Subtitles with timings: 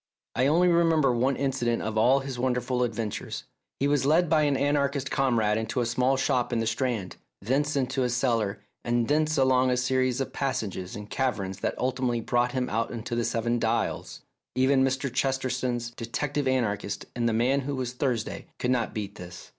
[0.33, 3.43] I only remember one incident of all his wonderful adventures.
[3.79, 7.75] He was led by an anarchist comrade into a small shop in the Strand, thence
[7.75, 10.95] into a 152 A SECRET SOCIETY 153 cellar, and thence along a series of passages
[10.95, 14.21] and caverns that ultimately brought him out in Seven Dials!
[14.55, 15.13] Even Mr.
[15.13, 19.49] Chesterton's detective anarchists in the "Man who was Thursday" could not beat this.